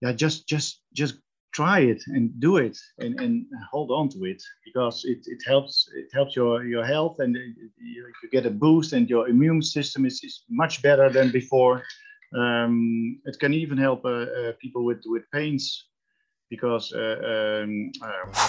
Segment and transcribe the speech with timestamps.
[0.00, 1.16] yeah, just just just
[1.52, 5.88] try it and do it and, and hold on to it because it, it helps
[5.94, 7.70] it helps your your health and you,
[8.22, 11.82] you get a boost and your immune system is, is much better than before
[12.36, 15.86] um, it can even help uh, uh, people with with pains
[16.50, 18.48] because uh, um, uh,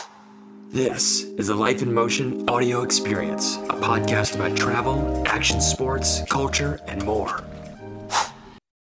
[0.70, 6.80] this is a Life in Motion audio experience, a podcast about travel, action sports, culture,
[6.88, 7.44] and more.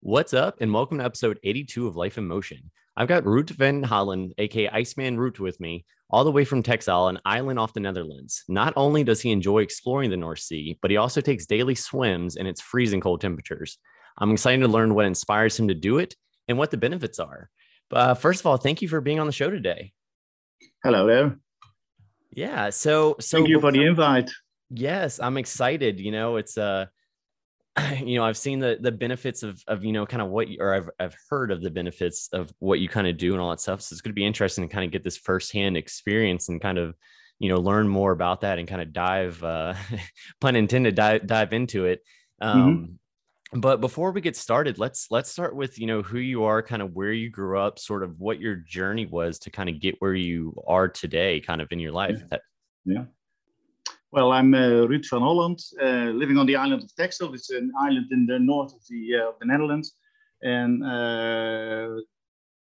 [0.01, 2.71] What's up, and welcome to episode 82 of Life in Motion.
[2.95, 7.09] I've got Ruud van Holland, aka Iceman Ruud, with me, all the way from Texel,
[7.09, 8.45] an island off the Netherlands.
[8.47, 12.37] Not only does he enjoy exploring the North Sea, but he also takes daily swims
[12.37, 13.77] in its freezing cold temperatures.
[14.17, 16.15] I'm excited to learn what inspires him to do it
[16.47, 17.49] and what the benefits are.
[17.89, 19.91] But uh, first of all, thank you for being on the show today.
[20.81, 21.37] Hello there.
[22.31, 22.69] Yeah.
[22.69, 24.31] So, so thank you for the invite.
[24.69, 25.99] Yes, I'm excited.
[25.99, 26.85] You know, it's uh,
[28.03, 30.57] you know, I've seen the the benefits of of you know kind of what you,
[30.59, 33.49] or I've I've heard of the benefits of what you kind of do and all
[33.49, 33.81] that stuff.
[33.81, 36.77] So it's going to be interesting to kind of get this firsthand experience and kind
[36.77, 36.95] of
[37.39, 39.73] you know learn more about that and kind of dive, uh,
[40.41, 42.01] pun intended, dive dive into it.
[42.41, 42.59] Mm-hmm.
[42.59, 42.93] Um, mm-hmm
[43.53, 46.81] but before we get started let's let's start with you know who you are kind
[46.81, 49.95] of where you grew up sort of what your journey was to kind of get
[49.99, 52.37] where you are today kind of in your life yeah,
[52.85, 53.03] yeah.
[54.11, 57.33] Well i'm uh, ruud van holland uh, living on the island of texel.
[57.33, 59.93] It's an island in the north of the, uh, the netherlands.
[60.41, 62.01] And uh,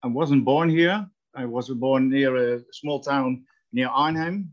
[0.04, 1.08] i wasn't born here.
[1.36, 4.52] I was born near a small town near arnhem.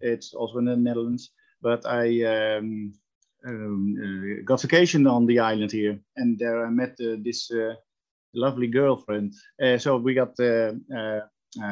[0.00, 1.30] It's also in the netherlands.
[1.60, 2.92] But i um,
[3.46, 7.50] um, uh, got vacation on the island here, and there I met uh, this
[8.34, 9.34] lovely girlfriend.
[9.78, 10.36] so we got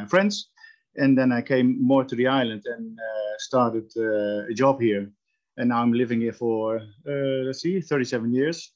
[0.09, 0.51] friends,
[0.97, 5.11] and then I came more to the island and uh, started uh, a job here.
[5.59, 8.73] And now I'm living here for uh, let's see, 37 years.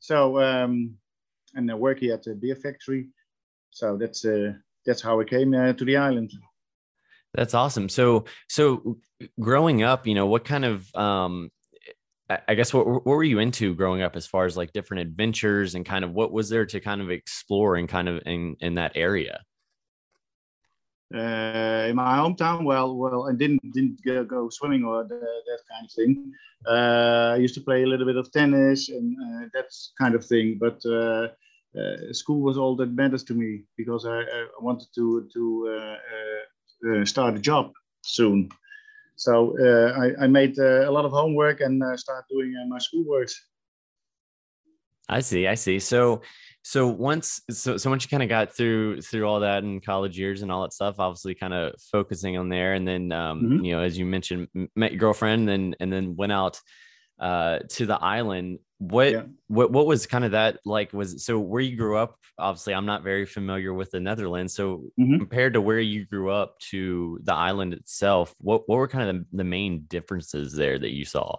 [0.00, 0.96] So um,
[1.54, 3.08] and I work here at the beer factory.
[3.70, 4.24] So that's
[4.84, 6.32] that's how I came to the island.
[7.34, 7.88] That's awesome.
[7.88, 8.98] So, so
[9.38, 11.50] growing up, you know, what kind of um,
[12.28, 15.76] I guess what, what were you into growing up as far as like different adventures
[15.76, 18.74] and kind of what was there to kind of explore and kind of in, in
[18.74, 19.42] that area?
[21.14, 25.84] Uh, in my hometown, well, well, I didn't didn't go, swimming or the, that kind
[25.84, 26.32] of thing.
[26.66, 29.66] Uh, I used to play a little bit of tennis and uh, that
[30.00, 31.28] kind of thing, but uh,
[31.78, 35.42] uh, school was all that matters to me because I, I wanted to to
[36.90, 37.72] uh, start a job
[38.02, 38.50] soon.
[39.14, 39.56] So
[39.96, 43.30] I, I, made a lot of homework and uh, started doing my schoolwork.
[45.08, 45.46] I see.
[45.46, 45.78] I see.
[45.78, 46.22] So,
[46.68, 50.18] so once, so, so once you kind of got through through all that in college
[50.18, 53.64] years and all that stuff, obviously kind of focusing on there, and then um, mm-hmm.
[53.64, 56.60] you know, as you mentioned, met your girlfriend, and and then went out
[57.20, 58.58] uh, to the island.
[58.78, 59.22] What yeah.
[59.46, 60.92] what what was kind of that like?
[60.92, 62.18] Was so where you grew up?
[62.36, 64.52] Obviously, I'm not very familiar with the Netherlands.
[64.52, 65.18] So mm-hmm.
[65.18, 69.16] compared to where you grew up to the island itself, what what were kind of
[69.16, 71.36] the, the main differences there that you saw?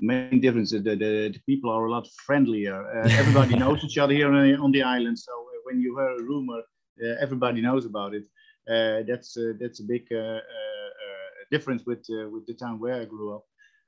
[0.00, 4.14] Main difference the, the, the, people are a lot friendlier uh, everybody knows each other
[4.14, 6.60] here on the, on the island so uh, when you hear a rumor
[7.02, 8.24] uh, everybody knows about it
[8.70, 10.40] uh, that's uh, that's a big uh,
[11.50, 13.44] difference with with the town where i grew up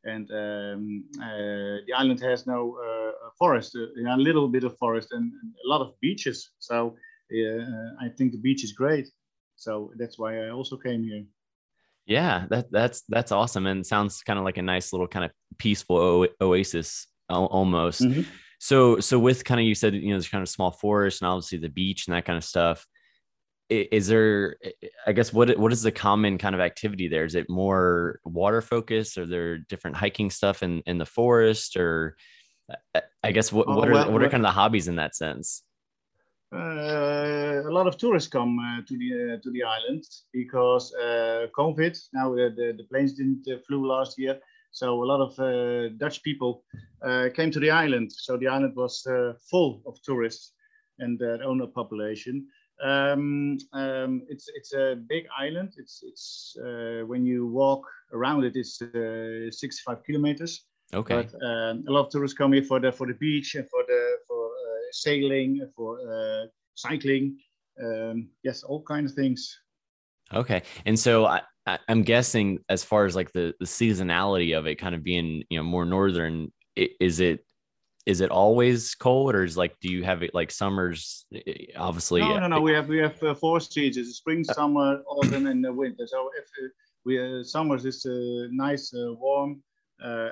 [0.07, 5.09] and um, uh, the island has no uh, forest, uh, a little bit of forest
[5.13, 6.51] and, and a lot of beaches.
[6.59, 6.97] So
[7.33, 9.09] I think the beach is great.
[9.57, 11.25] So that's why I also came here.
[12.07, 15.33] Yeah, that that's that's awesome, and sounds kind of like a nice little kind of
[15.59, 18.03] peaceful o- oasis almost.
[18.03, 18.23] Mm-hmm.
[18.59, 21.29] So so with kind of you said you know there's kind of small forest and
[21.29, 22.87] obviously the beach and that kind of stuff
[23.69, 24.57] is there
[25.07, 28.61] i guess what what is the common kind of activity there is it more water
[28.61, 32.17] focused or there different hiking stuff in in the forest or
[33.25, 35.63] i guess what, what are what are kind of the hobbies in that sense
[36.53, 41.99] a lot of tourists come uh, to the uh, to the island because uh, covid
[42.13, 44.39] now the, the planes didn't uh, flew last year
[44.71, 46.63] so a lot of uh, dutch people
[47.35, 49.07] came to the island so the island was
[49.51, 50.53] full of tourists
[50.99, 52.47] and their owner population
[52.83, 55.75] um, um, it's it's a big island.
[55.79, 60.65] It's it's uh, when you walk around it, it's uh, 65 kilometers.
[60.95, 61.15] Okay.
[61.15, 63.83] But um, a lot of tourists come here for the for the beach and for
[63.89, 64.16] the uh,
[64.93, 67.39] sailing, for uh, cycling.
[67.83, 69.59] Um, yes, all kinds of things.
[70.33, 71.43] Okay, and so I,
[71.89, 75.59] I'm guessing as far as like the the seasonality of it, kind of being you
[75.59, 77.45] know more northern, is it
[78.07, 81.27] is it always cold or is like do you have it like summers
[81.77, 85.47] obviously no no no we have we have uh, four seasons spring uh, summer autumn
[85.47, 86.69] and winter so if uh,
[87.05, 89.61] we uh, summers is uh, nice uh, warm
[90.03, 90.31] uh,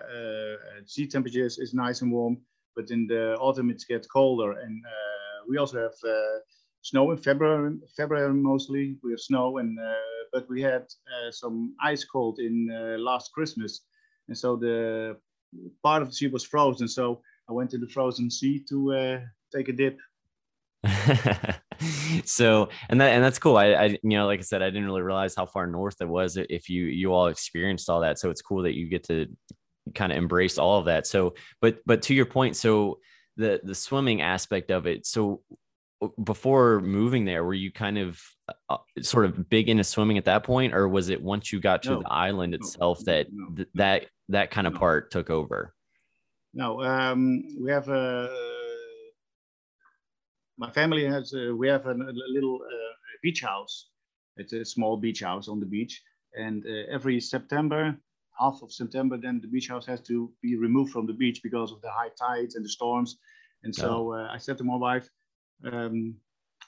[0.87, 2.39] sea temperatures is nice and warm
[2.77, 6.39] but in the autumn it gets colder and uh, we also have uh,
[6.83, 8.97] snow in February, February mostly.
[9.03, 9.95] We have snow, and uh,
[10.33, 10.87] but we had
[11.31, 12.69] some ice cold in
[12.99, 13.83] last Christmas,
[14.29, 15.17] and so the
[15.83, 16.89] part of the sea was frozen.
[16.89, 19.21] So I went to the frozen sea to
[19.55, 19.99] take a dip.
[22.25, 24.85] so and that and that's cool I, I you know like i said i didn't
[24.85, 28.29] really realize how far north it was if you you all experienced all that so
[28.29, 29.27] it's cool that you get to
[29.95, 32.99] kind of embrace all of that so but but to your point so
[33.37, 35.43] the the swimming aspect of it so
[36.23, 38.21] before moving there were you kind of
[38.69, 41.83] uh, sort of big into swimming at that point or was it once you got
[41.83, 42.01] to no.
[42.01, 43.13] the island itself no.
[43.13, 43.55] that no.
[43.57, 45.75] th- that that kind of part took over
[46.53, 48.29] no um we have a
[50.57, 53.89] my family has uh, we have a, a little uh, beach house.
[54.37, 56.03] It's a small beach house on the beach,
[56.35, 57.97] and uh, every September,
[58.39, 61.73] half of September, then the beach house has to be removed from the beach because
[61.73, 63.19] of the high tides and the storms.
[63.63, 65.09] And so uh, I said to my wife,
[65.71, 66.15] um,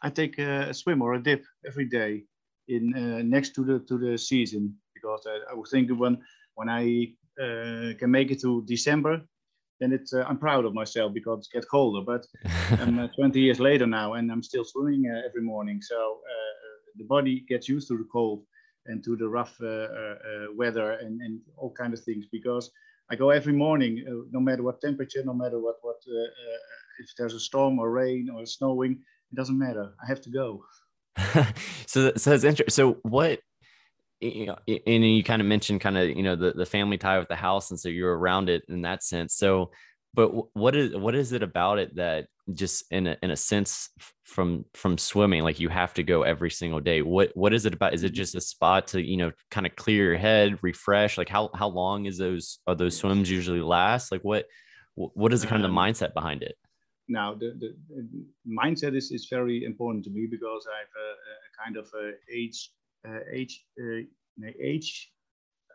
[0.02, 2.24] I take a, a, swim or a dip every day
[2.68, 6.18] in uh, next to the to the season because I, I was thinking when
[6.54, 9.20] when I uh, can make it to December,
[9.80, 12.04] then it's uh, I'm proud of myself because it gets colder.
[12.04, 12.26] But
[12.80, 15.80] I'm uh, 20 years later now, and I'm still swimming uh, every morning.
[15.82, 16.54] So uh,
[16.96, 18.42] the body gets used to the cold
[18.88, 20.16] and to the rough uh, uh,
[20.54, 22.70] weather and, and all kind of things because
[23.10, 25.96] I go every morning, no matter what temperature, no matter what what
[26.98, 28.92] if there's a storm or rain or snowing,
[29.32, 29.92] it doesn't matter.
[30.02, 30.64] I have to go.
[31.86, 32.70] so, so that's interesting.
[32.70, 33.40] So, what
[34.20, 37.18] you know, and you kind of mentioned kind of you know the, the family tie
[37.18, 39.70] with the house and so you're around it in that sense so
[40.14, 43.90] but what is what is it about it that just in a, in a sense
[44.24, 47.02] from from swimming like you have to go every single day.
[47.02, 48.14] What what is it about is it mm-hmm.
[48.14, 51.18] just a spot to you know kind of clear your head refresh?
[51.18, 54.12] Like how how long is those are those swims usually last?
[54.12, 54.46] Like what
[54.94, 56.56] what is the kind of the um, mindset behind it?
[57.08, 61.14] Now the, the, the mindset is, is very important to me because i have uh,
[61.30, 62.70] a, a kind of a age
[63.32, 63.64] H,
[64.60, 65.10] H,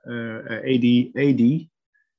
[0.05, 0.85] AD,
[1.17, 1.67] AD,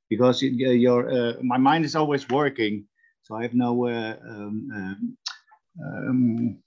[0.08, 2.86] because uh, your uh, my mind is always working,
[3.22, 5.16] so I have no um, um,
[5.84, 6.58] um,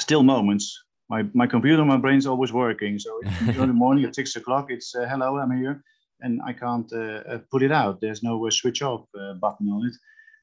[0.00, 0.82] still moments.
[1.08, 2.98] My, my computer, my brain is always working.
[2.98, 5.82] So in the morning at six o'clock, it's uh, hello, I'm here,
[6.20, 8.00] and I can't uh, uh put it out.
[8.00, 9.94] There's no uh, switch off uh, button on it.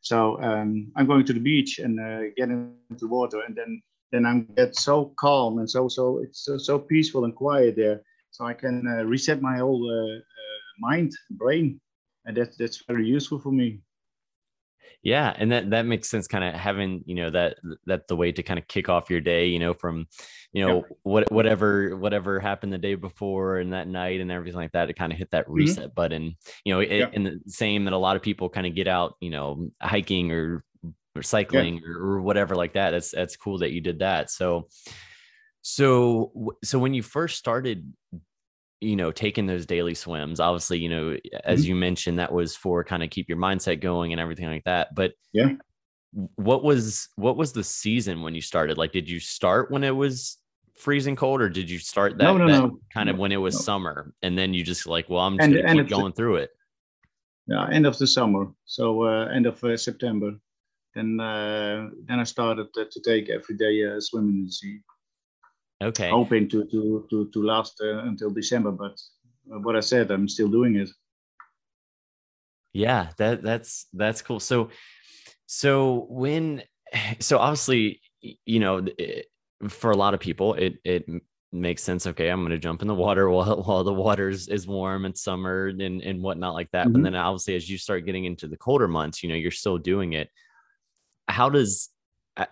[0.02, 1.98] So um, I'm going to the beach and
[2.36, 3.82] get into the water, and then
[4.12, 8.02] then I get so calm and so so it's so, so peaceful and quiet there.
[8.32, 11.80] So I can uh, reset my whole uh, uh, mind, brain,
[12.26, 13.82] and that's that's very useful for me.
[15.02, 16.28] Yeah, and that that makes sense.
[16.28, 19.22] Kind of having you know that that the way to kind of kick off your
[19.22, 19.48] day.
[19.48, 20.08] You know, from
[20.54, 24.72] you know what whatever whatever happened the day before and that night and everything like
[24.72, 25.56] that to kind of hit that mm-hmm.
[25.56, 25.96] reset mm-hmm.
[25.96, 26.36] button.
[26.64, 29.16] You know, it, and the same that a lot of people kind of get out.
[29.20, 30.64] You know, hiking or
[31.16, 31.90] or cycling yeah.
[31.90, 32.92] or, or, whatever like that.
[32.92, 34.32] That's that's cool that you did that.
[34.32, 34.68] So
[35.62, 37.94] so so when you first started
[38.84, 40.40] you know taking those daily swims.
[40.40, 41.70] Obviously you know as mm-hmm.
[41.70, 44.94] you mentioned that was for kind of keep your mindset going and everything like that
[44.96, 45.52] but yeah.
[46.36, 48.78] what was what was the season when you started?
[48.78, 50.38] Like did you start when it was
[50.78, 52.80] freezing cold or did you start that, no, no, that no.
[52.92, 55.56] kind of when it was summer and then you just like well i'm just and,
[55.56, 56.50] gonna keep going through it?
[57.48, 58.48] Yeah end of the summer.
[58.66, 60.34] So uh, end of uh, september.
[60.96, 64.80] Then uh, then I started to, to take every day uh, swimming in the sea.
[65.84, 66.10] Okay.
[66.10, 69.00] Hoping to to to to last uh, until December, but
[69.54, 70.90] uh, what I said, I'm still doing it.
[72.74, 74.40] Yeah, that that's that's cool.
[74.40, 74.70] So
[75.46, 76.64] so when
[77.20, 79.28] so obviously you know it,
[79.70, 81.06] for a lot of people it it
[81.52, 82.08] makes sense.
[82.08, 85.06] Okay, I'm going to jump in the water while while the water is, is warm
[85.06, 86.86] and summer and and whatnot like that.
[86.86, 86.94] Mm-hmm.
[86.94, 89.78] But then obviously as you start getting into the colder months, you know you're still
[89.78, 90.30] doing it
[91.28, 91.90] how does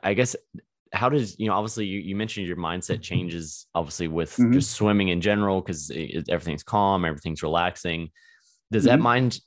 [0.03, 0.35] I guess
[0.93, 3.01] how does you know obviously you, you mentioned your mindset mm-hmm.
[3.01, 4.51] changes obviously with mm-hmm.
[4.51, 5.91] just swimming in general because
[6.29, 8.09] everything's calm everything's relaxing
[8.71, 8.91] does mm-hmm.
[8.91, 9.39] that mind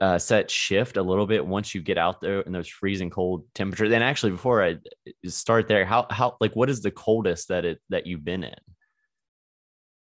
[0.00, 3.44] uh, set shift a little bit once you get out there in those freezing cold
[3.54, 4.76] temperatures and actually before i
[5.24, 8.54] start there how how like what is the coldest that it that you've been in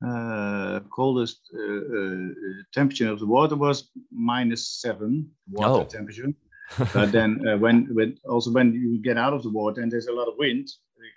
[0.05, 2.27] uh, coldest uh, uh,
[2.73, 5.83] temperature of the water was minus seven water oh.
[5.85, 6.31] temperature
[6.93, 10.07] but then uh, when when also when you get out of the water and there's
[10.07, 10.67] a lot of wind,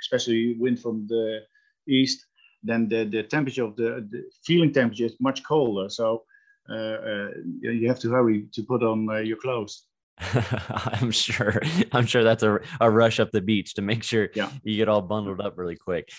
[0.00, 1.40] especially wind from the
[1.88, 2.26] east,
[2.62, 5.88] then the, the temperature of the, the feeling temperature is much colder.
[5.88, 6.24] So
[6.68, 7.28] uh, uh,
[7.62, 9.84] you have to hurry to put on uh, your clothes.
[11.00, 11.60] I'm sure.
[11.92, 14.50] I'm sure that's a, a rush up the beach to make sure yeah.
[14.62, 16.10] you get all bundled up really quick.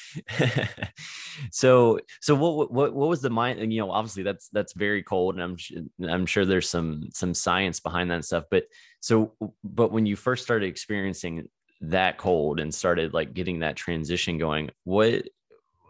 [1.52, 3.60] so, so what, what, what was the mind?
[3.60, 7.34] And you know, obviously that's that's very cold, and I'm I'm sure there's some some
[7.34, 8.46] science behind that stuff.
[8.50, 8.66] But
[9.00, 11.48] so, but when you first started experiencing
[11.82, 15.28] that cold and started like getting that transition going, what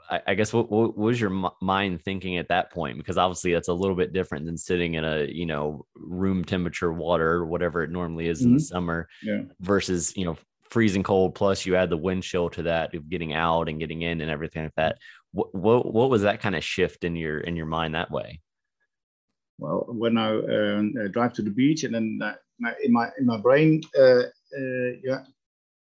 [0.10, 2.98] I, I guess what, what, was your mind thinking at that point?
[2.98, 6.92] Because obviously that's a little bit different than sitting in a you know room temperature
[6.92, 8.48] water or whatever it normally is mm-hmm.
[8.48, 8.76] in the mm-hmm.
[8.76, 9.42] summer, yeah.
[9.60, 11.36] versus you know freezing cold.
[11.36, 14.32] Plus you add the wind chill to that of getting out and getting in and
[14.32, 14.98] everything like that.
[15.32, 18.42] What what, what was that kind of shift in your in your mind that way?
[19.58, 22.18] Well, when I uh, drive to the beach and then
[22.60, 25.24] my, in my in my brain, uh, uh yeah,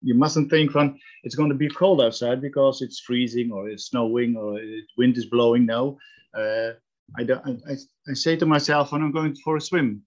[0.02, 3.86] you mustn't think from it's going to be cold outside because it's freezing or it's
[3.86, 4.60] snowing or
[4.96, 5.66] wind is blowing.
[5.66, 5.98] No,
[6.34, 6.70] uh,
[7.16, 7.72] I, don't, I,
[8.08, 10.02] I say to myself when I'm going for a swim,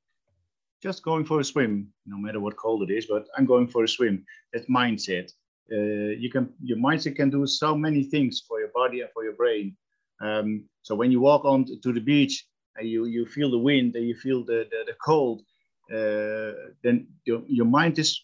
[0.81, 3.83] just going for a swim, no matter what cold it is, but I'm going for
[3.83, 4.25] a swim.
[4.53, 5.31] That mindset.
[5.71, 9.23] Uh, you can your mindset can do so many things for your body and for
[9.23, 9.75] your brain.
[10.21, 12.45] Um, so when you walk on to the beach
[12.75, 15.41] and you you feel the wind and you feel the the, the cold,
[15.89, 18.21] uh, then your, your mind is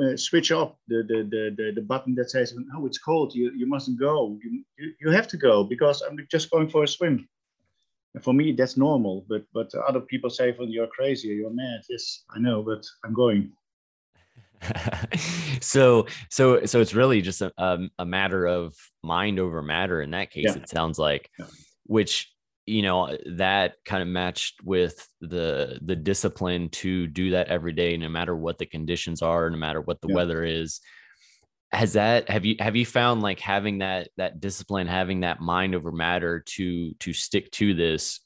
[0.00, 3.52] uh, switch off the, the, the, the, the button that says, oh, it's cold, you,
[3.56, 4.38] you mustn't go.
[4.42, 7.28] You, you, you have to go because I'm just going for a swim.
[8.14, 9.24] And for me, that's normal.
[9.28, 11.80] But but other people say, well, you're crazy, you're mad.
[11.88, 13.52] Yes, I know, but I'm going.
[15.60, 17.50] so so so it's really just a,
[17.98, 20.54] a, matter of mind over matter in that case yeah.
[20.54, 21.46] it sounds like yeah.
[21.86, 22.31] which
[22.66, 27.96] you know that kind of matched with the the discipline to do that every day
[27.96, 30.14] no matter what the conditions are no matter what the yeah.
[30.14, 30.80] weather is.
[31.72, 35.74] Has that have you have you found like having that that discipline having that mind
[35.74, 38.20] over matter to to stick to this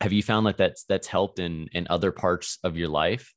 [0.00, 3.32] have you found like that's that's helped in in other parts of your life?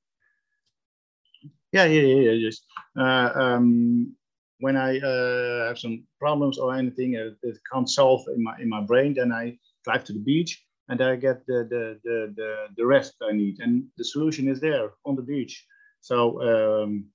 [1.71, 2.65] Yeah yeah yeah, yeah just
[2.97, 4.15] uh, um
[4.59, 8.69] when i uh, have some problems or anything uh, that can't solve in my in
[8.69, 12.67] my brain then i drive to the beach, and I get the, the, the, the,
[12.77, 13.59] the rest I need.
[13.59, 15.65] And the solution is there on the beach.
[16.01, 17.05] So, um,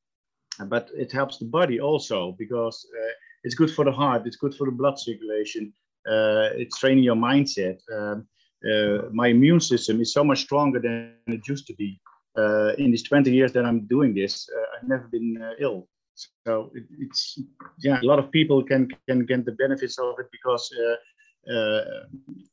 [0.66, 3.12] but it helps the body also because uh,
[3.44, 5.72] it's good for the heart, it's good for the blood circulation,
[6.08, 7.78] uh, it's training your mindset.
[7.94, 8.26] Um,
[8.68, 12.00] uh, my immune system is so much stronger than it used to be.
[12.37, 15.88] Uh, in these 20 years that I'm doing this, uh, I've never been uh, ill.
[16.46, 17.40] So it, it's
[17.78, 20.68] yeah, a lot of people can can get the benefits of it because
[21.50, 21.81] Uh,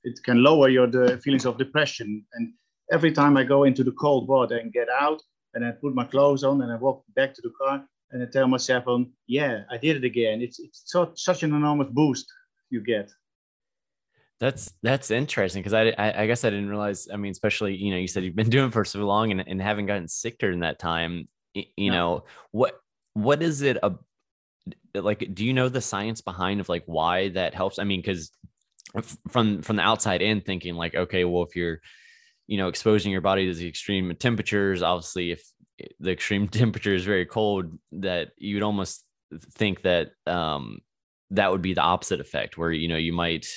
[0.04, 2.26] it can lower your the feelings of depression.
[2.34, 2.54] And
[2.92, 5.22] every time I go into the cold water and get out,
[5.54, 8.26] and I put my clothes on and I walk back to the car, and I
[8.26, 12.32] tell myself, "On, yeah, I did it again." It's it's so, such an enormous boost
[12.70, 13.12] you get.
[14.40, 17.08] That's that's interesting because I, I, I guess I didn't realize.
[17.12, 19.62] I mean, especially you know, you said you've been doing for so long and, and
[19.62, 21.28] haven't gotten sick during that time.
[21.54, 21.96] You no.
[21.96, 22.80] know what
[23.14, 23.94] what is it a
[24.94, 25.34] like?
[25.34, 27.80] Do you know the science behind of like why that helps?
[27.80, 28.32] I mean, because
[29.28, 31.80] from from the outside in thinking like okay well if you're
[32.48, 35.44] you know exposing your body to the extreme temperatures obviously if
[36.00, 39.04] the extreme temperature is very cold that you would almost
[39.54, 40.80] think that um
[41.32, 43.48] that would be the opposite effect where you know you might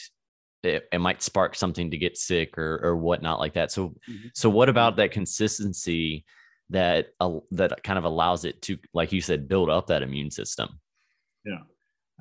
[0.65, 3.71] it, it might spark something to get sick or or whatnot like that.
[3.71, 4.29] So mm-hmm.
[4.35, 6.25] so what about that consistency
[6.71, 10.33] that uh, that kind of allows it to like you said build up that immune
[10.33, 10.81] system?
[11.45, 11.61] Yeah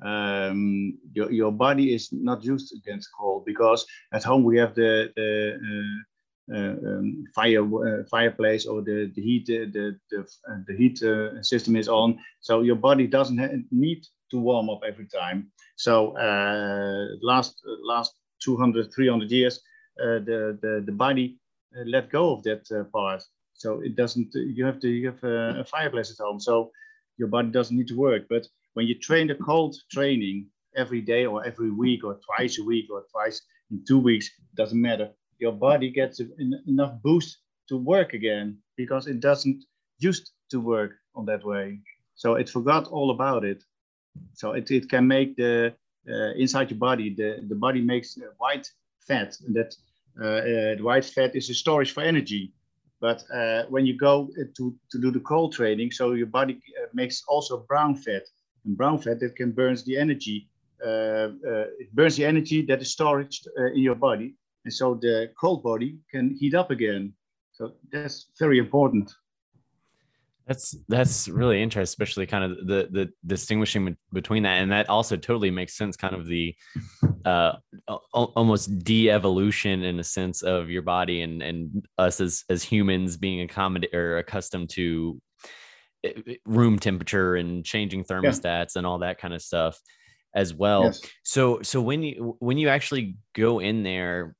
[0.04, 5.12] um, your, your body is not used against cold because at home we have the,
[5.16, 6.02] the uh,
[6.50, 10.98] uh, um, fire uh, fireplace or the, the heat uh, the the, uh, the heat
[11.44, 12.18] system is on.
[12.40, 15.50] So your body doesn't need to warm up every time.
[15.76, 16.14] So
[17.20, 19.60] last last 200 300 years
[19.98, 21.38] the, the the body
[21.84, 23.22] let go of that part.
[23.52, 26.40] So it doesn't you have to you have a, a fireplace at home.
[26.40, 26.70] So
[27.18, 28.22] your body doesn't need to work.
[28.30, 28.46] But
[28.78, 32.86] when you train the cold training every day or every week or twice a week
[32.92, 33.42] or twice
[33.72, 35.08] in two weeks, doesn't matter.
[35.40, 36.20] Your body gets
[36.68, 37.38] enough boost
[37.70, 39.64] to work again because it doesn't
[39.98, 41.80] used to work on that way.
[42.14, 43.64] So it forgot all about it.
[44.34, 45.74] So it, it can make the
[46.08, 48.70] uh, inside your body, the, the body makes white
[49.08, 49.36] fat.
[49.44, 49.74] And that
[50.20, 52.52] uh, uh, the white fat is a storage for energy.
[53.00, 56.86] But uh, when you go to, to do the cold training, so your body uh,
[56.94, 58.22] makes also brown fat
[58.68, 60.48] and brown fat that can burn the energy.
[60.84, 64.94] Uh, uh, it burns the energy that is stored uh, in your body, and so
[64.94, 67.12] the cold body can heat up again.
[67.52, 69.12] So that's very important.
[70.46, 75.16] That's that's really interesting, especially kind of the the distinguishing between that, and that also
[75.16, 75.96] totally makes sense.
[75.96, 76.54] Kind of the
[77.24, 77.54] uh,
[78.14, 83.40] almost de-evolution in a sense of your body and and us as as humans being
[83.42, 85.20] accommodated or accustomed to
[86.44, 88.78] room temperature and changing thermostats yeah.
[88.78, 89.80] and all that kind of stuff
[90.34, 90.84] as well.
[90.84, 91.00] Yes.
[91.22, 94.34] So so when you when you actually go in there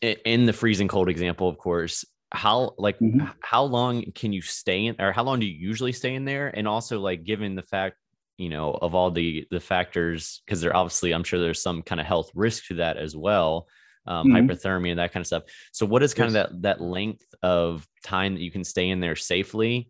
[0.00, 3.26] in the freezing cold example, of course, how like mm-hmm.
[3.40, 6.48] how long can you stay in or how long do you usually stay in there
[6.48, 7.96] and also like given the fact
[8.38, 12.00] you know of all the the factors because there obviously i'm sure there's some kind
[12.00, 13.68] of health risk to that as well
[14.06, 14.50] um, mm-hmm.
[14.50, 15.42] hypothermia and that kind of stuff
[15.72, 16.46] so what is kind yes.
[16.46, 19.88] of that that length of time that you can stay in there safely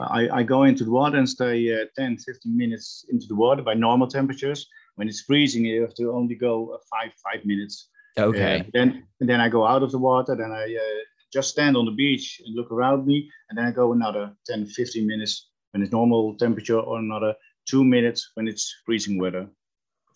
[0.00, 3.62] I, I go into the water and stay uh, 10 15 minutes into the water
[3.62, 7.88] by normal temperatures when it's freezing you have to only go uh, five five minutes
[8.18, 11.76] okay uh, then then i go out of the water then i uh, just stand
[11.76, 15.50] on the beach and look around me and then i go another 10 15 minutes
[15.72, 17.34] when it's normal temperature or another
[17.66, 19.48] two minutes when it's freezing weather.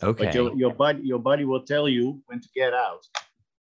[0.02, 0.26] Okay.
[0.26, 3.02] But your, your body your body will tell you when to get out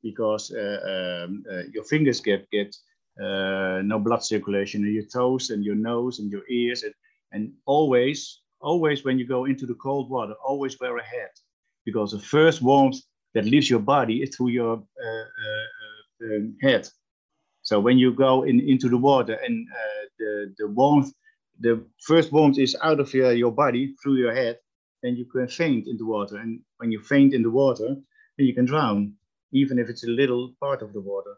[0.02, 2.75] because uh, um, uh, your fingers get get
[3.23, 6.94] uh, no blood circulation in your toes and your nose and your ears and,
[7.32, 11.35] and always always when you go into the cold water always wear a hat
[11.85, 12.99] because the first warmth
[13.35, 16.88] that leaves your body is through your uh, uh, uh, head.
[17.62, 19.66] So when you go in into the water and
[20.18, 21.12] the the warmth
[21.61, 24.58] the first warmth is out of your, your body through your head,
[25.02, 26.37] then you can faint in the water.
[26.37, 27.88] And when you faint in the water,
[28.37, 29.14] then you can drown,
[29.52, 31.35] even if it's a little part of the water.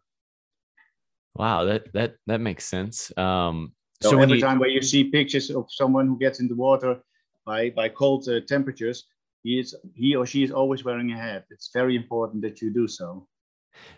[1.34, 3.16] Wow, that that that makes sense.
[3.16, 4.40] Um, so, so every you...
[4.40, 7.00] time where you see pictures of someone who gets in the water
[7.46, 9.04] by by cold uh, temperatures,
[9.42, 11.44] he is he or she is always wearing a hat.
[11.50, 13.26] It's very important that you do so.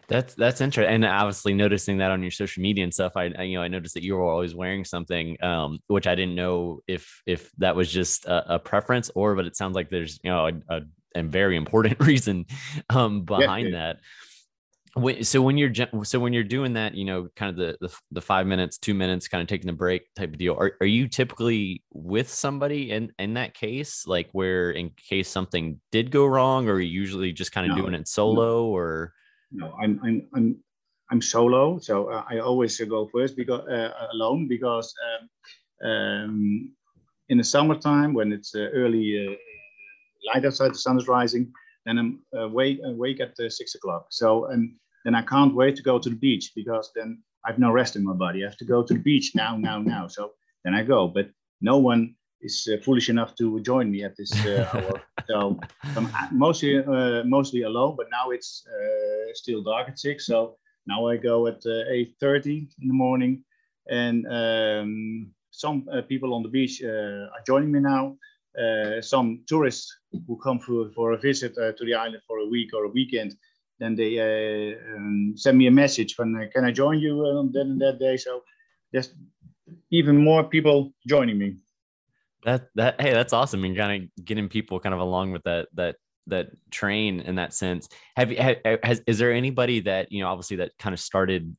[0.08, 3.12] That's that's interesting, and obviously noticing that on your social media and stuff.
[3.16, 6.14] I, I you know I noticed that you were always wearing something, um, which I
[6.14, 9.88] didn't know if if that was just a, a preference or, but it sounds like
[9.88, 10.80] there's you know a, a,
[11.16, 12.46] a very important reason
[12.90, 14.00] um, behind yeah, that.
[14.94, 17.96] When, so when you're so when you're doing that, you know, kind of the, the,
[18.10, 20.54] the five minutes, two minutes, kind of taking a break type of deal.
[20.54, 25.80] Are are you typically with somebody in in that case, like where in case something
[25.92, 28.66] did go wrong, or are you usually just kind of no, doing it solo, no.
[28.66, 29.12] or
[29.52, 30.56] no, I'm I'm I'm
[31.10, 34.92] I'm solo, so uh, I always go first because uh, alone because
[35.82, 36.72] um, um,
[37.28, 41.52] in the summertime when it's uh, early uh, light outside, the sun is rising,
[41.86, 44.06] then I'm awake awake at six o'clock.
[44.10, 47.70] So and then I can't wait to go to the beach because then I've no
[47.70, 48.44] rest in my body.
[48.44, 50.08] I have to go to the beach now, now, now.
[50.08, 50.32] So
[50.64, 54.32] then I go, but no one is uh, foolish enough to join me at this
[54.46, 55.02] uh, hour.
[55.28, 55.58] So
[55.96, 58.64] I'm mostly uh, mostly alone, but now it's
[59.34, 60.26] still dark at six.
[60.26, 63.44] So now I go at eight thirty in the morning,
[63.88, 68.16] and um, some people on the beach are joining me now.
[69.00, 72.84] Some tourists who come for, for a visit to the island for a week or
[72.84, 73.36] a weekend
[73.80, 77.50] then they uh, um, send me a message when uh, can I join you on
[77.52, 78.16] that and that day.
[78.18, 78.42] So
[78.92, 79.12] there's
[79.90, 81.56] even more people joining me
[82.44, 85.68] that that hey that's awesome and kind of getting people kind of along with that
[85.74, 88.38] that that train in that sense have you
[88.82, 91.54] has is there anybody that you know obviously that kind of started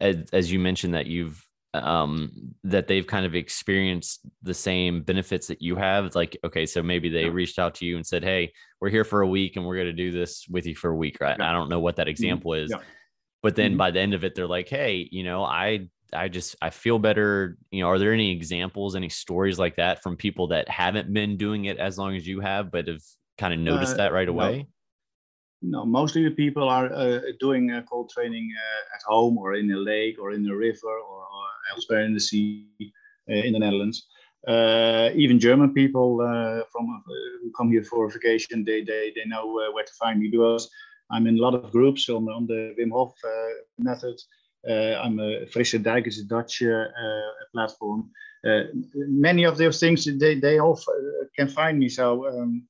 [0.00, 1.45] as, as you mentioned that you've
[1.84, 2.30] um
[2.64, 6.82] that they've kind of experienced the same benefits that you have it's like okay so
[6.82, 9.66] maybe they reached out to you and said hey we're here for a week and
[9.66, 11.50] we're going to do this with you for a week right yeah.
[11.50, 12.10] i don't know what that mm-hmm.
[12.10, 12.78] example is yeah.
[13.42, 13.78] but then mm-hmm.
[13.78, 16.98] by the end of it they're like hey you know i I just I feel
[16.98, 17.56] better.
[17.70, 21.36] You know, are there any examples, any stories like that from people that haven't been
[21.36, 23.02] doing it as long as you have, but have
[23.38, 24.66] kind of noticed uh, that right away?
[25.62, 25.80] No.
[25.80, 29.70] no, mostly the people are uh, doing uh, cold training uh, at home or in
[29.72, 32.68] a lake or in a river or, or elsewhere in the sea
[33.28, 34.06] uh, in the Netherlands.
[34.46, 36.18] Uh, even German people
[36.70, 37.02] from
[37.42, 40.70] who come here for vacation, they they, they know where to find me because
[41.10, 43.12] I'm in a lot of groups on, on the Wim Hof
[43.78, 44.16] method.
[44.68, 48.10] Uh, I'm a Frisse Duik is a Dutch uh, uh, platform.
[48.94, 50.78] many of those things they they all
[51.36, 51.88] can find me.
[51.88, 52.66] So, um,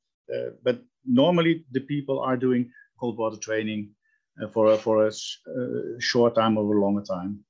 [0.63, 3.91] but normally the people are doing cold water training
[4.53, 5.13] for a, for a
[6.01, 7.45] short time or a longer time.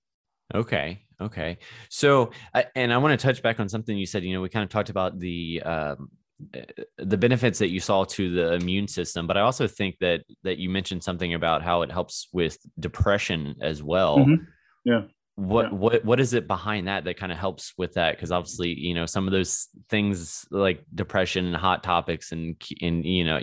[0.54, 1.05] Okay.
[1.20, 1.58] Okay.
[1.88, 2.30] So,
[2.74, 4.22] and I want to touch back on something you said.
[4.22, 6.10] You know, we kind of talked about the um,
[6.98, 10.58] the benefits that you saw to the immune system but i also think that that
[10.58, 14.44] you mentioned something about how it helps with depression as well mm-hmm.
[14.84, 15.02] yeah
[15.36, 15.70] what yeah.
[15.70, 18.94] what what is it behind that that kind of helps with that because obviously you
[18.94, 23.38] know some of those things like depression and hot topics and and you know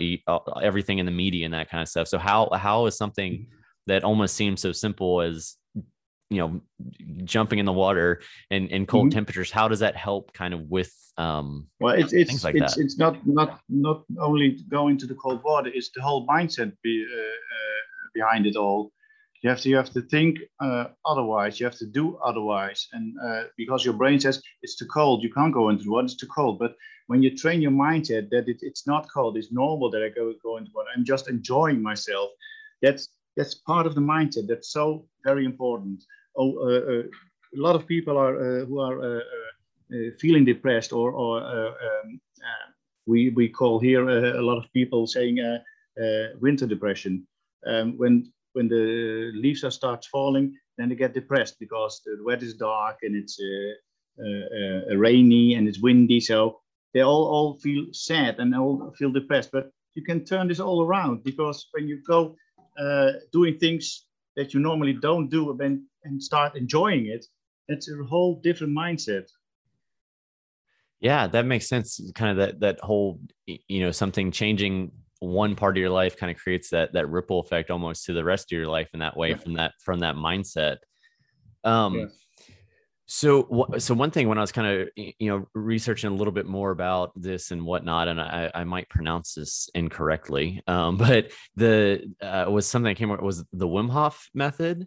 [0.62, 3.54] everything in the media and that kind of stuff so how how is something mm-hmm.
[3.86, 5.56] that almost seems so simple as
[6.34, 6.60] you know
[7.24, 8.20] jumping in the water
[8.50, 9.16] and in cold mm-hmm.
[9.16, 12.98] temperatures how does that help kind of with um well it's it's like it's, it's
[12.98, 17.20] not not not only going to the cold water it's the whole mindset be, uh,
[17.20, 17.80] uh,
[18.14, 18.90] behind it all
[19.42, 23.14] you have to you have to think uh, otherwise you have to do otherwise and
[23.24, 26.16] uh, because your brain says it's too cold you can't go into the water it's
[26.16, 26.74] too cold but
[27.06, 30.34] when you train your mindset that it, it's not cold it's normal that i go
[30.42, 32.30] go into water i'm just enjoying myself
[32.82, 34.46] that's that's part of the mindset.
[34.48, 36.04] That's so very important.
[36.36, 39.22] Oh, uh, uh, a lot of people are uh, who are
[40.18, 42.20] feeling depressed or, or um,
[43.06, 45.38] we, we call here a lot of people saying
[46.40, 47.26] winter depression.
[47.66, 52.44] Um, when when the leaves are starts falling, then they get depressed because the weather
[52.44, 56.20] is dark and it's uh, uh, uh, rainy and it's windy.
[56.20, 56.60] So
[56.92, 59.50] they all, all feel sad and all feel depressed.
[59.52, 62.36] But you can turn this all around because when you go
[63.32, 67.26] doing things that you normally don't do and, and start enjoying it,
[67.68, 69.28] it's a whole different mindset.
[71.00, 72.00] Yeah, that makes sense.
[72.14, 74.92] Kind of that that whole, you know, something changing
[75.24, 78.24] one part of your life kind of creates that that ripple effect almost to the
[78.24, 79.36] rest of your life in that way yeah.
[79.36, 80.78] from that from that mindset
[81.64, 82.06] um yeah.
[83.06, 86.46] so so one thing when i was kind of you know researching a little bit
[86.46, 92.02] more about this and whatnot and i i might pronounce this incorrectly um but the
[92.20, 94.86] uh, was something that came up was the wim hof method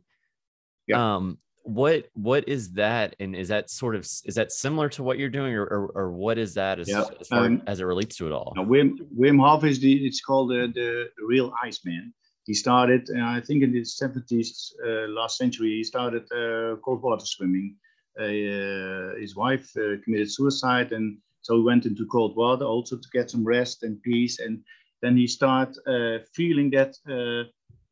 [0.88, 1.15] yeah.
[1.15, 5.19] um what what is that and is that sort of is that similar to what
[5.19, 7.04] you're doing or or, or what is that as, yeah.
[7.19, 10.21] as, far, um, as it relates to it all wim wim hof is the it's
[10.21, 12.13] called the, the real iceman
[12.45, 17.02] he started uh, i think in the 70s uh, last century he started uh, cold
[17.04, 17.76] water swimming
[18.17, 23.10] uh, his wife uh, committed suicide and so he went into cold water also to
[23.12, 24.63] get some rest and peace and
[25.02, 26.95] then he started uh, feeling that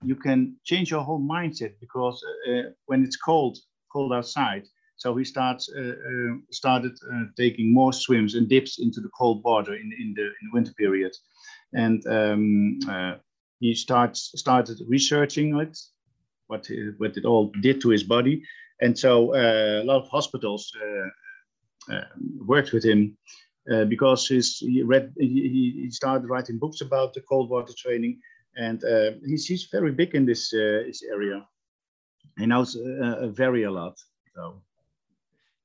[0.06, 3.58] you can change your whole mindset because uh, uh, when it's cold,
[3.92, 4.64] cold outside,
[4.98, 9.44] so he starts uh, uh started uh, taking more swims and dips into the cold
[9.44, 11.12] water in, in the in the winter period,
[11.74, 13.16] and um, uh,
[13.60, 15.78] he starts started researching it,
[16.48, 18.42] what what it all did to his body,
[18.82, 20.72] and so a lot of hospitals
[22.48, 23.18] worked with him.
[23.90, 28.20] because his, he read, he, he started writing books about the cold water training,
[28.58, 31.46] and uh, he's he's very big in this uh, this area.
[32.38, 33.98] He knows uh, very a lot.
[34.36, 34.62] So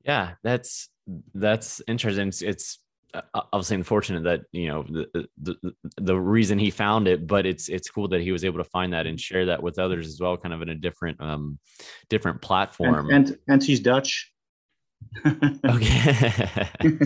[0.05, 0.89] yeah, that's
[1.35, 2.29] that's interesting.
[2.29, 2.79] It's, it's
[3.35, 7.91] obviously unfortunate that you know the, the the reason he found it but it's it's
[7.91, 10.37] cool that he was able to find that and share that with others as well
[10.37, 11.59] kind of in a different um
[12.09, 14.33] different platform and and, and he's dutch
[15.69, 16.69] okay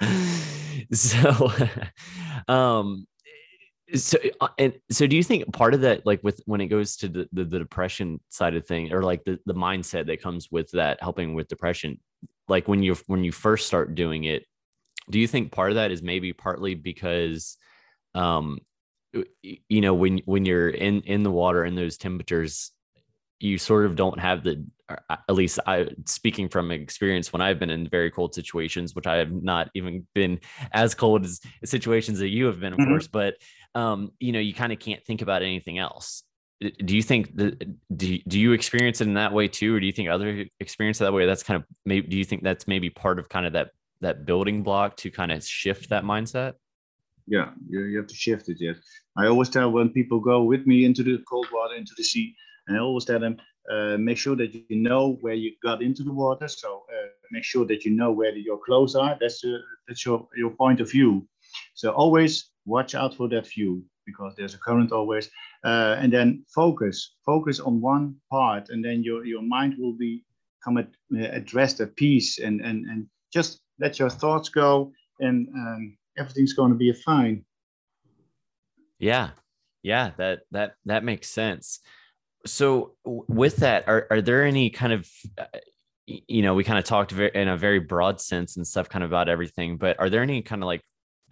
[0.92, 1.50] so
[2.48, 3.06] um
[3.94, 6.96] so uh, and so do you think part of that like with when it goes
[6.96, 10.48] to the, the, the depression side of thing or like the, the mindset that comes
[10.50, 11.98] with that helping with depression
[12.48, 14.44] like when you when you first start doing it
[15.10, 17.56] do you think part of that is maybe partly because
[18.14, 18.58] um
[19.42, 22.70] you know when when you're in in the water in those temperatures
[23.40, 24.64] you sort of don't have the
[25.08, 29.16] at least I speaking from experience when I've been in very cold situations, which I
[29.16, 30.40] have not even been
[30.72, 32.90] as cold as situations that you have been, of mm-hmm.
[32.90, 33.34] course, but
[33.74, 36.22] um, you know, you kind of can't think about anything else.
[36.60, 39.80] Do you think that do you, do you experience it in that way too, or
[39.80, 41.24] do you think other experience it that way?
[41.24, 42.06] That's kind of maybe.
[42.06, 43.70] Do you think that's maybe part of kind of that
[44.02, 46.54] that building block to kind of shift that mindset?
[47.26, 48.58] Yeah, you, you have to shift it.
[48.60, 48.76] Yes,
[49.16, 52.34] I always tell when people go with me into the cold water, into the sea,
[52.66, 53.38] and I always tell them
[53.72, 56.48] uh, make sure that you know where you got into the water.
[56.48, 59.16] So uh, make sure that you know where your clothes are.
[59.18, 61.26] That's uh, that's your your point of view.
[61.74, 65.30] So always watch out for that view because there's a current always.
[65.64, 70.24] Uh, and then focus, focus on one part, and then your, your mind will be
[70.64, 75.48] come at, uh, addressed at peace and, and, and just let your thoughts go and
[75.54, 77.44] um, everything's going to be fine.
[78.98, 79.30] Yeah.
[79.82, 80.10] Yeah.
[80.18, 81.80] That, that, that makes sense.
[82.46, 85.44] So with that, are, are there any kind of, uh,
[86.06, 89.10] you know, we kind of talked in a very broad sense and stuff kind of
[89.10, 90.80] about everything, but are there any kind of like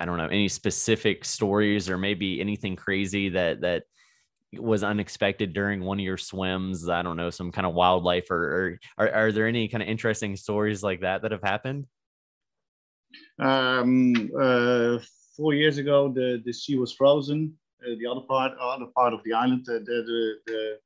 [0.00, 3.84] I don't know any specific stories or maybe anything crazy that that
[4.52, 6.88] was unexpected during one of your swims.
[6.88, 9.88] I don't know some kind of wildlife or, or are, are there any kind of
[9.88, 11.86] interesting stories like that that have happened?
[13.38, 14.98] Um, uh,
[15.36, 17.54] four years ago, the, the sea was frozen.
[17.82, 20.78] Uh, the other part, other part of the island, uh, the, the, the,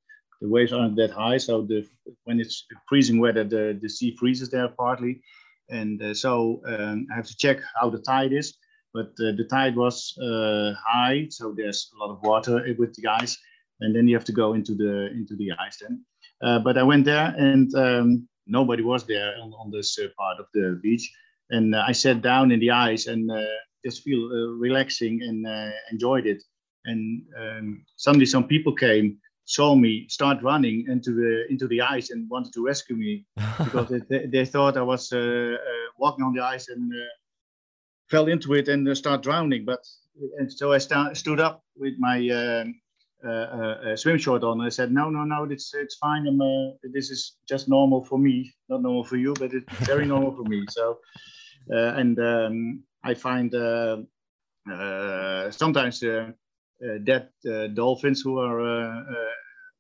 [0.42, 1.38] the, waves aren't that high.
[1.38, 1.87] So the
[2.25, 5.22] when it's freezing weather, the, the sea freezes there partly.
[5.70, 8.55] And uh, so um, I have to check how the tide is
[8.94, 13.09] but uh, the tide was uh, high, so there's a lot of water with the
[13.09, 13.38] ice,
[13.81, 16.05] and then you have to go into the into the ice then.
[16.42, 20.46] Uh, but I went there, and um, nobody was there on, on this part of
[20.55, 21.11] the beach,
[21.50, 23.31] and I sat down in the ice and
[23.85, 24.28] just feel
[24.59, 25.46] relaxing and
[25.90, 26.42] enjoyed it.
[26.85, 32.11] And um, suddenly, some people came saw me start running into the into the ice
[32.11, 33.24] and wanted to rescue me
[33.64, 37.05] because they, they, thought I was uh, uh, walking on the ice and uh,
[38.12, 39.64] fell into it and uh, start drowning.
[39.64, 39.81] But
[40.38, 42.66] and so I st- stood up with my um,
[43.25, 44.61] a swim short on.
[44.61, 46.27] I said, no, no, no, it's it's fine.
[46.27, 46.40] I'm,
[46.92, 50.44] this is just normal for me, not normal for you, but it's very normal for
[50.53, 50.64] me.
[50.68, 50.98] So,
[52.01, 53.51] and um, I find
[55.61, 56.05] sometimes
[57.11, 57.29] dead
[57.75, 58.59] dolphins who are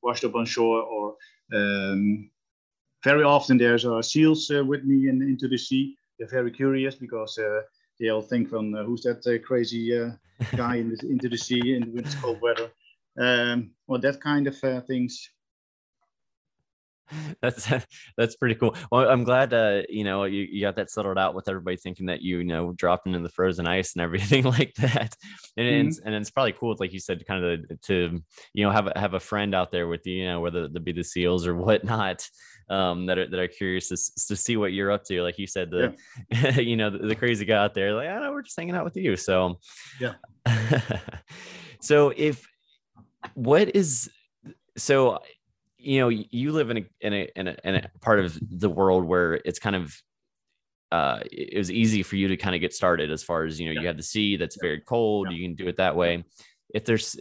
[0.02, 1.16] washed up on shore or
[1.54, 2.30] um,
[3.04, 5.96] very often there's uh, seals uh, with me in, into the sea.
[6.18, 7.38] They're very curious because
[8.02, 10.10] uh, they all think from uh, who's that uh, crazy uh,
[10.56, 12.70] guy in the, into the sea in with cold weather.
[13.18, 15.30] Um, well, that kind of things.
[17.42, 17.70] That's
[18.16, 18.74] that's pretty cool.
[18.90, 22.06] Well, I'm glad uh, you know you, you got that settled out with everybody thinking
[22.06, 25.16] that you, you know dropped into the frozen ice and everything like that.
[25.56, 25.88] And mm-hmm.
[25.88, 28.22] it's, and it's probably cool, like you said, kind of to
[28.54, 30.92] you know have have a friend out there with you, you know whether it be
[30.92, 32.28] the seals or whatnot
[32.70, 33.96] um, that are that are curious to,
[34.28, 35.22] to see what you're up to.
[35.22, 35.94] Like you said, the
[36.30, 36.58] yeah.
[36.58, 38.84] you know the, the, crazy guy out there, like I know we're just hanging out
[38.84, 39.16] with you.
[39.16, 39.58] So
[40.00, 40.14] yeah.
[41.80, 42.46] so if
[43.34, 44.10] what is
[44.76, 45.20] so
[45.82, 48.70] you know you live in a in a in a, in a part of the
[48.70, 49.94] world where it's kind of
[50.92, 53.66] uh, it was easy for you to kind of get started as far as you
[53.66, 53.80] know yeah.
[53.80, 55.36] you have the sea that's very cold yeah.
[55.36, 56.22] you can do it that way
[56.74, 57.18] if there's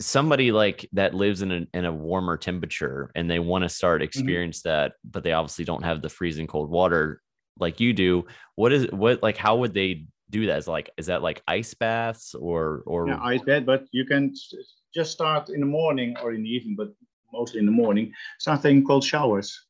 [0.00, 4.00] somebody like that lives in a, in a warmer temperature and they want to start
[4.00, 4.06] mm-hmm.
[4.06, 4.70] experience mm-hmm.
[4.70, 7.20] that but they obviously don't have the freezing cold water
[7.58, 8.24] like you do
[8.56, 11.74] what is what like how would they do that is like is that like ice
[11.74, 14.32] baths or or yeah, ice bath but you can
[14.94, 16.88] just start in the morning or in the evening but
[17.32, 19.66] mostly in the morning something called showers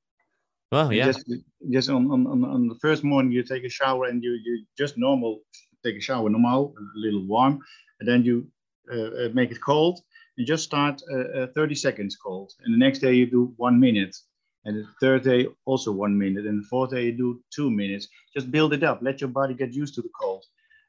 [0.72, 1.32] well yeah just,
[1.70, 4.96] just on, on on the first morning you take a shower and you you just
[4.96, 5.40] normal
[5.84, 7.58] take a shower normal a little warm
[8.00, 8.46] and then you
[8.92, 10.00] uh, uh make it cold
[10.40, 12.52] and just start uh, uh, 30 seconds cold.
[12.64, 14.16] And the next day you do one minute.
[14.64, 16.46] And the third day also one minute.
[16.46, 18.08] And the fourth day you do two minutes.
[18.34, 19.00] Just build it up.
[19.02, 20.44] Let your body get used to the cold.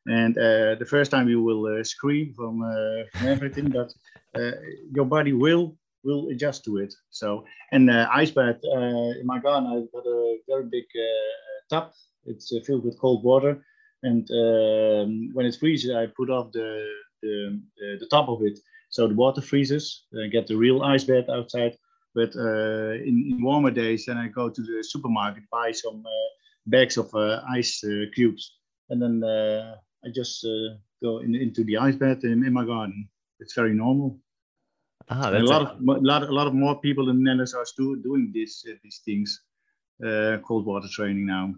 [0.08, 3.94] And uh, the first time you will uh, scream from, uh, from everything, but
[4.36, 4.52] uh,
[4.96, 6.94] your body will will adjust to it.
[7.10, 10.86] So, and the ice bath in my garden, I've got a very big
[11.70, 11.92] tub.
[12.26, 13.64] It's filled with cold water.
[14.04, 16.86] And um, when it freezes, I put off the,
[17.22, 17.62] the,
[18.00, 18.58] the top of it
[18.92, 21.78] so the water freezes, I get the real ice bed outside.
[22.14, 26.30] But uh, in, in, warmer days, then I go to the supermarket, buy some uh,
[26.68, 27.82] bags of uh, ice
[28.14, 28.58] cubes,
[28.90, 30.46] and then I just
[31.02, 33.08] go in, into the ice bed in, in my garden.
[33.40, 34.20] It's very normal.
[35.10, 37.66] Ah, a lot of a lot, a lot of more people in the Netherlands are
[37.66, 39.42] still doing this uh, these things,
[40.06, 41.54] uh, cold water training now.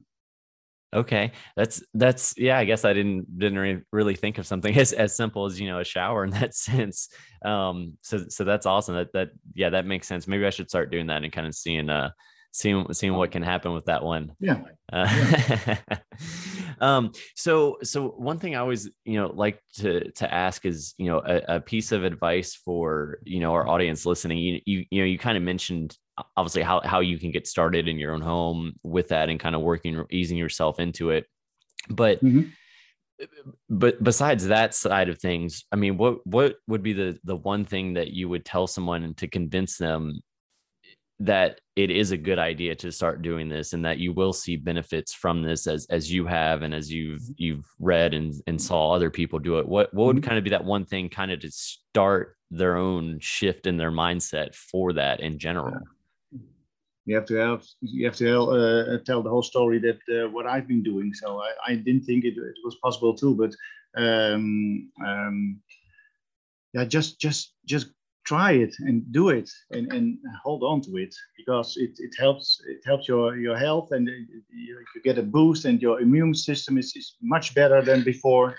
[0.93, 2.58] Okay, that's that's yeah.
[2.58, 5.67] I guess I didn't didn't re- really think of something as, as simple as you
[5.67, 7.10] know a shower in that sense.
[7.43, 8.95] Um, so so that's awesome.
[8.95, 10.27] That that yeah, that makes sense.
[10.27, 12.12] Maybe I should start doing that and kind of seeing uh
[12.51, 14.34] seeing seeing what can happen with that one.
[14.39, 14.62] Yeah.
[14.91, 15.08] Uh,
[15.67, 15.77] yeah.
[16.79, 17.12] um.
[17.36, 21.21] So so one thing I always you know like to to ask is you know
[21.25, 24.38] a, a piece of advice for you know our audience listening.
[24.38, 25.97] You you you know you kind of mentioned
[26.38, 29.55] obviously how, how you can get started in your own home with that and kind
[29.55, 31.25] of working easing yourself into it
[31.89, 32.47] but mm-hmm.
[33.69, 37.65] but besides that side of things i mean what what would be the the one
[37.65, 40.21] thing that you would tell someone to convince them
[41.25, 44.57] that it is a good idea to start doing this and that you will see
[44.57, 48.91] benefits from this as as you have and as you've you've read and and saw
[48.91, 50.25] other people do it what what would mm-hmm.
[50.25, 53.91] kind of be that one thing kind of to start their own shift in their
[53.91, 55.73] mindset for that in general
[57.05, 60.45] you have to have you have to uh, tell the whole story that uh, what
[60.45, 61.13] I've been doing.
[61.13, 63.53] So I, I didn't think it, it was possible too, but
[64.01, 65.59] um, um,
[66.73, 67.88] yeah, just just just
[68.25, 72.62] try it and do it and, and hold on to it because it, it helps
[72.67, 74.41] it helps your your health and you,
[74.95, 78.55] you get a boost and your immune system is, is much better than before.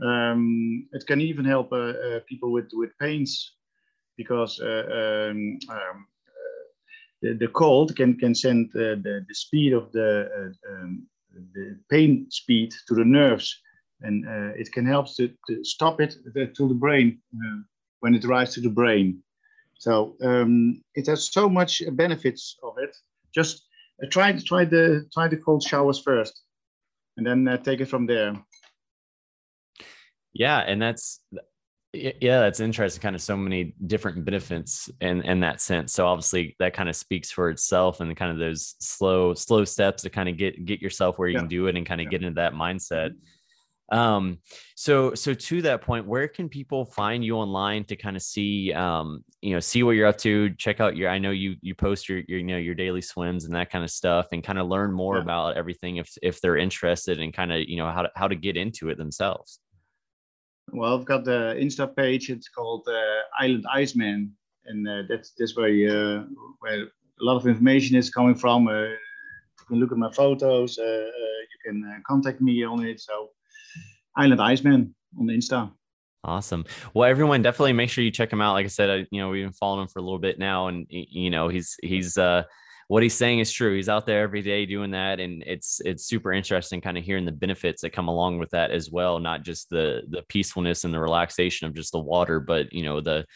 [0.00, 3.56] Um, it can even help uh, uh people with with pains
[4.16, 6.06] because uh, um, um,
[7.22, 11.06] the, the cold can, can send uh, the, the speed of the, uh, um,
[11.54, 13.60] the pain speed to the nerves
[14.02, 16.14] and uh, it can help to, to stop it
[16.54, 17.18] to the brain
[18.00, 19.22] when it arrives to the brain.
[19.78, 22.96] So um, it has so much benefits of it.
[23.34, 23.66] Just
[24.02, 26.42] uh, try try the try the cold showers first,
[27.16, 28.34] and then uh, take it from there.
[30.32, 31.20] Yeah, and that's
[31.94, 36.54] yeah that's interesting kind of so many different benefits in in that sense so obviously
[36.58, 40.28] that kind of speaks for itself and kind of those slow slow steps to kind
[40.28, 41.40] of get get yourself where you yeah.
[41.40, 42.10] can do it and kind of yeah.
[42.10, 43.10] get into that mindset
[43.90, 44.38] um
[44.74, 48.70] so so to that point where can people find you online to kind of see
[48.74, 51.74] um you know see what you're up to check out your i know you you
[51.74, 54.58] post your, your you know your daily swims and that kind of stuff and kind
[54.58, 55.22] of learn more yeah.
[55.22, 58.36] about everything if if they're interested and kind of you know how to how to
[58.36, 59.60] get into it themselves
[60.72, 62.30] Well, I've got the Insta page.
[62.30, 64.32] It's called uh, Island Iceman,
[64.66, 66.24] and uh, that's that's where uh,
[66.60, 68.68] where a lot of information is coming from.
[68.68, 70.78] Uh, you can look at my photos.
[70.78, 73.00] Uh, uh, you can contact me on it.
[73.00, 73.30] So,
[74.18, 75.70] Island Iceman on the Insta.
[76.24, 76.64] Awesome.
[76.92, 78.52] Well, everyone definitely make sure you check him out.
[78.52, 80.66] Like I said, I, you know, we've been following him for a little bit now,
[80.66, 82.42] and you know, he's he's uh
[82.88, 83.76] what he's saying is true.
[83.76, 87.26] He's out there every day doing that, and it's it's super interesting, kind of hearing
[87.26, 89.18] the benefits that come along with that as well.
[89.18, 93.02] Not just the the peacefulness and the relaxation of just the water, but you know
[93.02, 93.26] the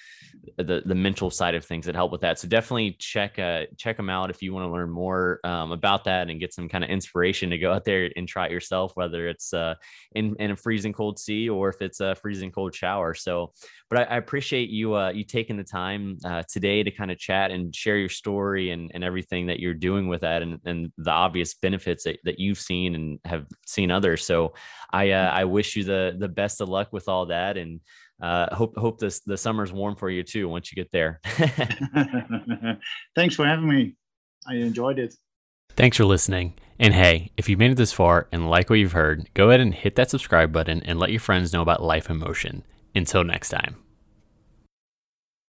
[0.56, 2.38] the the mental side of things that help with that.
[2.38, 6.04] So definitely check uh check them out if you want to learn more um, about
[6.04, 8.92] that and get some kind of inspiration to go out there and try it yourself,
[8.94, 9.74] whether it's uh
[10.14, 13.12] in in a freezing cold sea or if it's a freezing cold shower.
[13.12, 13.52] So,
[13.92, 17.18] but I, I appreciate you uh you taking the time uh, today to kind of
[17.18, 20.92] chat and share your story and and everything that you're doing with that and, and
[20.96, 24.24] the obvious benefits that, that you've seen and have seen others.
[24.24, 24.54] So
[24.92, 27.56] I, uh, I wish you the, the best of luck with all that.
[27.56, 27.80] And
[28.20, 31.20] uh, hope, hope this, the summer's warm for you too, once you get there.
[33.16, 33.96] Thanks for having me.
[34.46, 35.14] I enjoyed it.
[35.70, 36.54] Thanks for listening.
[36.78, 39.60] And hey, if you made it this far and like what you've heard, go ahead
[39.60, 42.64] and hit that subscribe button and let your friends know about Life in Motion.
[42.94, 43.76] Until next time.